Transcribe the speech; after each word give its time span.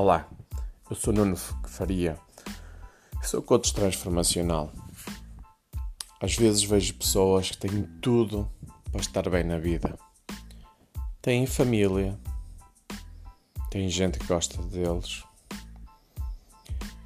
Olá, 0.00 0.28
eu 0.88 0.94
sou 0.94 1.12
Nuno 1.12 1.34
Faria, 1.66 2.16
sou 3.20 3.42
coach 3.42 3.74
transformacional. 3.74 4.72
Às 6.20 6.36
vezes 6.36 6.62
vejo 6.62 6.94
pessoas 6.94 7.50
que 7.50 7.58
têm 7.58 7.82
tudo 8.00 8.48
para 8.92 9.00
estar 9.00 9.28
bem 9.28 9.42
na 9.42 9.58
vida. 9.58 9.98
Têm 11.20 11.46
família, 11.46 12.16
têm 13.72 13.88
gente 13.88 14.20
que 14.20 14.26
gosta 14.28 14.62
deles. 14.62 15.24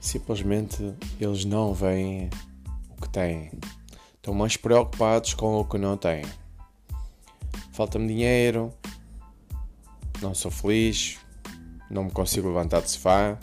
Simplesmente 0.00 0.94
eles 1.20 1.44
não 1.44 1.74
veem 1.74 2.30
o 2.96 3.02
que 3.02 3.08
têm. 3.10 3.50
Estão 4.14 4.32
mais 4.32 4.56
preocupados 4.56 5.34
com 5.34 5.60
o 5.60 5.64
que 5.66 5.76
não 5.76 5.98
têm. 5.98 6.24
Falta-me 7.70 8.08
dinheiro, 8.08 8.72
não 10.22 10.34
sou 10.34 10.50
feliz, 10.50 11.18
não 11.90 12.04
me 12.04 12.10
consigo 12.10 12.48
levantar 12.48 12.82
de 12.82 12.90
sofá, 12.90 13.38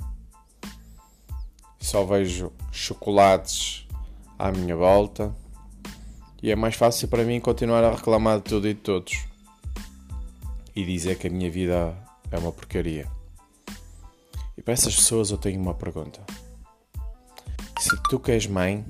só 1.80 2.04
vejo 2.04 2.52
chocolates 2.72 3.88
à 4.38 4.52
minha 4.52 4.76
volta 4.76 5.36
e 6.42 6.52
é 6.52 6.56
mais 6.56 6.76
fácil 6.76 7.08
para 7.08 7.24
mim 7.24 7.40
continuar 7.40 7.84
a 7.84 7.92
reclamar 7.92 8.38
de 8.38 8.44
tudo 8.44 8.68
e 8.68 8.74
de 8.74 8.80
todos 8.80 9.26
e 10.76 10.84
dizer 10.84 11.18
que 11.18 11.28
a 11.28 11.30
minha 11.30 11.50
vida 11.50 11.96
é 12.30 12.38
uma 12.38 12.52
porcaria. 12.52 13.10
E 14.58 14.62
para 14.62 14.74
essas 14.74 14.96
pessoas 14.96 15.32
eu 15.32 15.38
tenho 15.38 15.62
uma 15.62 15.74
pergunta. 15.74 16.22
Se 17.80 17.96
tu 18.10 18.20
que 18.20 18.32
és 18.32 18.48
mãe, 18.48 18.86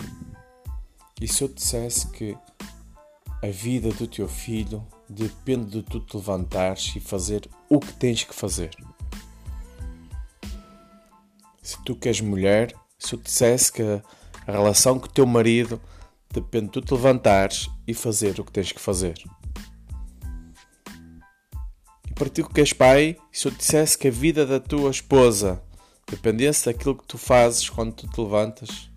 e 1.21 1.27
se 1.27 1.43
eu 1.43 1.49
te 1.49 1.55
dissesse 1.55 2.07
que 2.07 2.37
a 3.41 3.47
vida 3.47 3.89
do 3.91 4.07
teu 4.07 4.27
filho 4.27 4.85
depende 5.07 5.81
de 5.81 5.83
tu 5.83 5.99
te 5.99 6.17
levantares 6.17 6.93
e 6.95 6.99
fazer 6.99 7.49
o 7.69 7.79
que 7.79 7.93
tens 7.93 8.23
que 8.23 8.33
fazer? 8.33 8.71
Se 11.65 11.81
tu 11.83 11.95
que 11.95 12.07
és 12.07 12.21
mulher, 12.21 12.75
se 12.99 13.15
eu 13.15 13.19
dissesse 13.19 13.71
que 13.71 13.81
a 13.81 14.51
relação 14.51 14.99
com 14.99 15.07
o 15.07 15.11
teu 15.11 15.25
marido 15.25 15.81
depende 16.31 16.67
de 16.67 16.73
tu 16.73 16.81
te 16.81 16.93
levantares 16.93 17.67
e 17.87 17.93
fazer 17.95 18.39
o 18.39 18.43
que 18.43 18.51
tens 18.51 18.71
que 18.71 18.79
fazer. 18.79 19.17
E 22.07 22.13
para 22.13 22.29
ti 22.29 22.43
que 22.43 22.61
és 22.61 22.71
pai, 22.71 23.17
se 23.31 23.47
eu 23.47 23.51
dissesse 23.51 23.97
que 23.97 24.09
a 24.09 24.11
vida 24.11 24.45
da 24.45 24.59
tua 24.59 24.91
esposa 24.91 25.59
dependesse 26.07 26.67
daquilo 26.67 26.95
que 26.95 27.07
tu 27.07 27.17
fazes 27.17 27.67
quando 27.67 27.93
tu 27.93 28.07
te 28.07 28.21
levantas, 28.21 28.91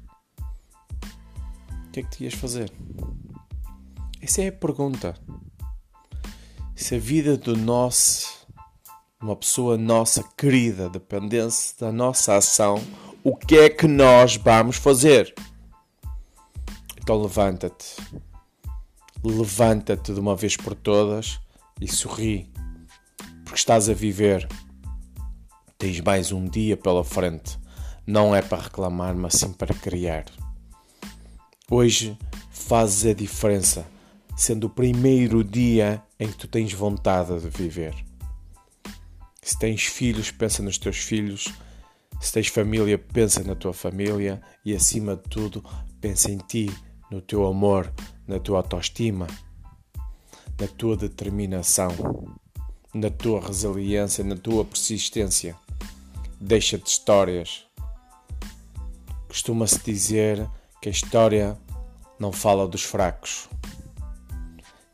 o 1.87 1.91
que 1.91 2.01
é 2.01 2.03
que 2.03 2.17
tu 2.19 2.23
ias 2.23 2.35
fazer? 2.35 2.71
Essa 4.21 4.43
é 4.43 4.49
a 4.49 4.53
pergunta. 4.53 5.15
Se 6.77 6.97
a 6.97 6.99
vida 6.99 7.35
do 7.35 7.57
nosso 7.57 8.38
uma 9.21 9.35
pessoa 9.35 9.77
nossa 9.77 10.23
querida, 10.37 10.89
dependesse 10.89 11.79
da 11.79 11.91
nossa 11.91 12.37
ação, 12.37 12.81
o 13.25 13.37
que 13.37 13.59
é 13.59 13.69
que 13.69 13.87
nós 13.89 14.37
vamos 14.37 14.77
fazer? 14.77 15.35
Então 16.97 17.21
levanta-te. 17.21 17.97
Levanta-te 19.25 20.15
de 20.15 20.21
uma 20.21 20.37
vez 20.37 20.57
por 20.57 20.75
todas 20.75 21.41
e 21.81 21.89
sorri, 21.89 22.49
porque 23.43 23.59
estás 23.59 23.89
a 23.89 23.95
viver. 23.95 24.49
Tens 25.77 26.01
mais 26.01 26.31
um 26.31 26.45
dia 26.45 26.77
pela 26.77 27.03
frente. 27.03 27.59
Não 28.07 28.35
é 28.35 28.41
para 28.41 28.63
reclamar, 28.63 29.17
mas 29.17 29.35
sim 29.35 29.53
para 29.53 29.75
criar. 29.75 30.27
Hoje 31.69 32.17
fazes 32.51 33.05
a 33.05 33.13
diferença, 33.13 33.85
sendo 34.37 34.69
o 34.69 34.71
primeiro 34.71 35.43
dia 35.43 36.03
em 36.21 36.29
que 36.29 36.37
tu 36.37 36.47
tens 36.47 36.73
vontade 36.73 37.39
de 37.41 37.49
viver. 37.49 38.08
Se 39.49 39.59
tens 39.59 39.87
filhos, 39.87 40.31
pensa 40.31 40.63
nos 40.63 40.77
teus 40.77 40.99
filhos. 40.99 41.49
Se 42.21 42.31
tens 42.31 42.49
família, 42.49 42.99
pensa 42.99 43.43
na 43.43 43.55
tua 43.55 43.73
família. 43.73 44.43
E 44.63 44.77
acima 44.77 45.17
de 45.17 45.23
tudo, 45.23 45.65
pensa 46.03 46.31
em 46.31 46.37
ti, 46.37 46.71
no 47.11 47.23
teu 47.23 47.47
amor, 47.47 47.91
na 48.27 48.39
tua 48.39 48.59
autoestima, 48.59 49.27
na 50.61 50.67
tua 50.77 50.99
determinação, 50.99 51.89
na 52.93 53.09
tua 53.09 53.41
resiliência, 53.41 54.23
na 54.23 54.37
tua 54.37 54.67
persistência. 54.67 55.57
Deixa-te 56.39 56.87
histórias. 56.87 57.65
Costuma-se 59.29 59.79
dizer 59.83 60.47
que 60.83 60.91
a 60.91 60.93
história 60.93 61.59
não 62.21 62.33
fala 62.33 62.69
dos 62.69 62.83
fracos. 62.83 63.49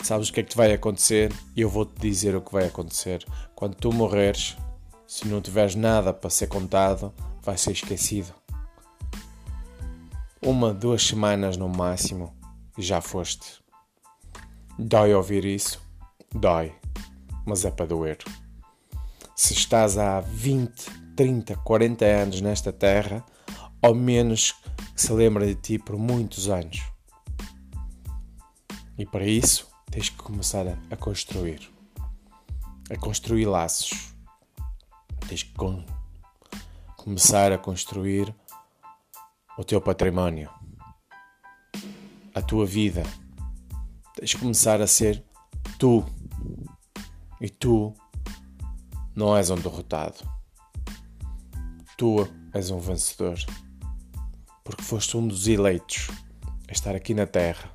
Sabes 0.04 0.28
o 0.28 0.32
que 0.34 0.41
é 0.41 0.42
que 0.42 0.50
te 0.50 0.56
vai 0.59 0.70
acontecer? 0.70 1.32
Eu 1.56 1.70
vou-te 1.70 1.98
dizer 1.98 2.37
o 2.37 2.42
que 2.42 2.53
vai 2.53 2.66
acontecer. 2.66 3.25
Quando 3.54 3.75
tu 3.75 3.91
morreres, 3.91 4.54
se 5.06 5.26
não 5.26 5.41
tiveres 5.41 5.75
nada 5.75 6.12
para 6.12 6.28
ser 6.28 6.47
contado, 6.47 7.10
vai 7.41 7.56
ser 7.56 7.72
esquecido. 7.72 8.31
Uma, 10.42 10.75
duas 10.75 11.03
semanas 11.03 11.56
no 11.56 11.70
máximo 11.70 12.37
já 12.76 13.00
foste. 13.00 13.65
Dói 14.78 15.15
ouvir 15.15 15.47
isso? 15.47 15.81
Dói, 16.31 16.75
mas 17.47 17.65
é 17.65 17.71
para 17.71 17.86
doer. 17.86 18.19
Se 19.34 19.54
estás 19.54 19.97
há 19.97 20.21
20, 20.21 21.15
30, 21.16 21.56
40 21.56 22.04
anos 22.04 22.42
nesta 22.42 22.71
terra, 22.71 23.25
ao 23.81 23.94
menos 23.94 24.53
que 24.53 25.00
se 25.00 25.15
lembra 25.15 25.47
de 25.47 25.54
ti 25.54 25.78
por 25.78 25.97
muitos 25.97 26.50
anos. 26.50 26.82
E 28.98 29.06
para 29.06 29.25
isso, 29.25 29.72
tens 29.91 30.09
que 30.09 30.17
começar 30.17 30.67
a, 30.67 30.77
a 30.91 30.97
construir. 30.97 31.71
A 32.91 32.97
construir 32.99 33.47
laços. 33.47 34.15
Tens 35.28 35.43
que 35.43 35.55
com, 35.55 35.84
começar 36.97 37.53
a 37.53 37.59
construir 37.59 38.34
o 39.56 39.65
teu 39.65 39.81
património. 39.81 40.50
A 42.34 42.43
tua 42.43 42.67
vida. 42.67 43.03
Tens 44.15 44.34
que 44.34 44.41
começar 44.41 44.81
a 44.81 44.87
ser 44.87 45.25
tu. 45.78 46.05
E 47.41 47.49
tu 47.49 47.95
não 49.15 49.37
és 49.37 49.51
um 49.51 49.56
derrotado. 49.56 50.28
Tu 51.97 52.28
és 52.53 52.71
um 52.71 52.78
vencedor. 52.78 53.39
Porque 54.65 54.83
foste 54.83 55.16
um 55.16 55.28
dos 55.28 55.47
eleitos 55.47 56.09
a 56.69 56.72
estar 56.72 56.95
aqui 56.97 57.15
na 57.15 57.27
Terra 57.27 57.74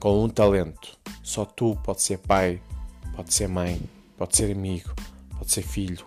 com 0.00 0.24
um 0.24 0.28
talento. 0.28 0.98
Só 1.22 1.44
tu 1.44 1.76
pode 1.84 2.00
ser 2.00 2.18
pai, 2.18 2.60
pode 3.14 3.32
ser 3.32 3.46
mãe, 3.46 3.80
pode 4.16 4.34
ser 4.34 4.50
amigo, 4.50 4.92
pode 5.38 5.52
ser 5.52 5.62
filho. 5.62 6.06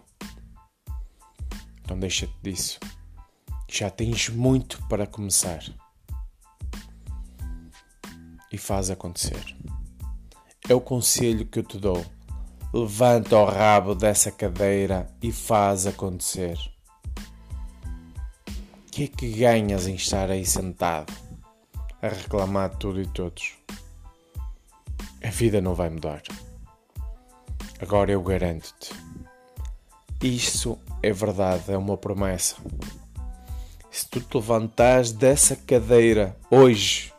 Então 1.81 1.97
deixa-te 1.97 2.33
disso. 2.41 2.79
Já 3.69 3.89
tens 3.89 4.29
muito 4.29 4.83
para 4.87 5.05
começar. 5.05 5.63
E 8.51 8.57
faz 8.57 8.89
acontecer. 8.89 9.55
É 10.67 10.73
o 10.73 10.81
conselho 10.81 11.45
que 11.45 11.59
eu 11.59 11.63
te 11.63 11.77
dou. 11.77 12.03
Levanta 12.73 13.37
o 13.37 13.45
rabo 13.45 13.93
dessa 13.93 14.31
cadeira 14.31 15.07
e 15.21 15.31
faz 15.31 15.85
acontecer. 15.85 16.57
O 18.47 18.91
que 18.91 19.03
é 19.03 19.07
que 19.07 19.31
ganhas 19.31 19.87
em 19.87 19.95
estar 19.95 20.29
aí 20.29 20.45
sentado 20.45 21.11
a 22.01 22.07
reclamar 22.07 22.75
tudo 22.77 23.01
e 23.01 23.07
todos? 23.07 23.62
A 25.23 25.29
vida 25.29 25.61
não 25.61 25.73
vai 25.73 25.89
mudar. 25.89 26.21
Agora 27.79 28.11
eu 28.11 28.21
garanto-te. 28.21 28.93
Isso 30.21 30.77
é 31.01 31.11
verdade, 31.11 31.71
é 31.71 31.77
uma 31.77 31.97
promessa. 31.97 32.55
Se 33.89 34.09
tu 34.09 34.19
te 34.19 34.35
levantares 34.35 35.11
dessa 35.11 35.55
cadeira 35.55 36.37
hoje 36.49 37.13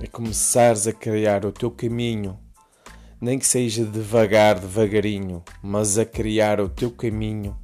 e 0.00 0.06
começares 0.06 0.86
a 0.86 0.92
criar 0.92 1.44
o 1.44 1.52
teu 1.52 1.70
caminho, 1.70 2.38
nem 3.20 3.38
que 3.38 3.46
seja 3.46 3.84
devagar, 3.84 4.58
devagarinho, 4.58 5.42
mas 5.62 5.98
a 5.98 6.04
criar 6.04 6.60
o 6.60 6.68
teu 6.68 6.90
caminho, 6.90 7.56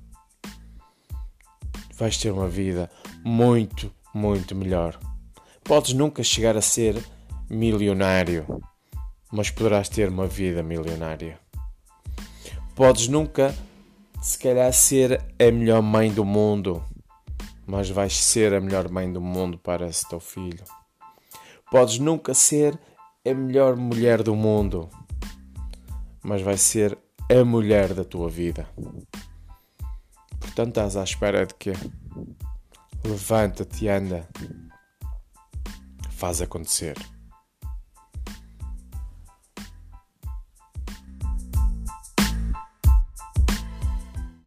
vais 1.95 2.17
ter 2.17 2.31
uma 2.31 2.49
vida 2.49 2.91
muito, 3.25 3.93
muito 4.15 4.55
melhor. 4.55 4.99
Podes 5.63 5.93
nunca 5.93 6.23
chegar 6.23 6.57
a 6.57 6.63
ser 6.63 6.97
milionário, 7.51 8.63
mas 9.33 9.51
poderás 9.51 9.89
ter 9.89 10.09
uma 10.09 10.29
vida 10.29 10.63
milionária. 10.63 11.39
Podes 12.77 13.09
nunca, 13.09 13.53
se 14.23 14.39
calhar, 14.39 14.73
ser 14.73 15.21
a 15.37 15.51
melhor 15.51 15.83
mãe 15.83 16.13
do 16.13 16.25
mundo, 16.25 16.83
mas 17.67 17.91
vais 17.91 18.17
ser 18.17 18.55
a 18.55 18.61
melhor 18.61 18.89
mãe 18.89 19.13
do 19.13 19.21
mundo 19.21 19.59
para 19.59 19.89
esse 19.89 20.09
teu 20.09 20.21
filho. 20.21 20.63
Podes 21.71 21.99
nunca 21.99 22.33
ser 22.35 22.79
a 23.29 23.35
melhor 23.35 23.75
mulher 23.77 24.23
do 24.23 24.35
mundo, 24.37 24.89
mas 26.23 26.41
vais 26.41 26.61
ser 26.61 26.97
a 27.31 27.45
mulher 27.45 27.93
da 27.95 28.05
tua 28.05 28.31
vida. 28.31 28.69
Portanto, 30.39 30.69
estás 30.69 30.97
à 30.97 31.03
espera 31.03 31.45
de 31.45 31.55
quê? 31.55 31.73
Levanta-te 33.05 33.85
e 33.85 33.89
anda. 33.89 34.29
Faz 36.11 36.41
acontecer. 36.41 36.97